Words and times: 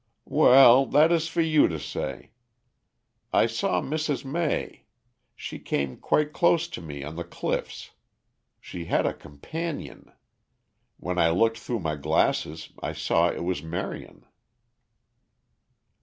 "Well, 0.25 0.87
that 0.87 1.11
is 1.11 1.27
for 1.27 1.41
you 1.41 1.67
to 1.67 1.77
say. 1.79 2.31
I 3.31 3.45
saw 3.45 3.81
Mrs. 3.83 4.25
May. 4.25 4.85
She 5.35 5.59
came 5.59 5.95
quite 5.95 6.33
close 6.33 6.67
to 6.69 6.81
me 6.81 7.03
on 7.03 7.17
the 7.17 7.23
cliffs. 7.23 7.91
She 8.59 8.85
had 8.85 9.05
a 9.05 9.13
companion. 9.13 10.11
When 10.97 11.19
I 11.19 11.29
looked 11.29 11.59
through 11.59 11.81
my 11.81 11.97
glasses 11.97 12.69
I 12.81 12.93
saw 12.93 13.29
it 13.29 13.43
was 13.43 13.61
Marion." 13.61 14.25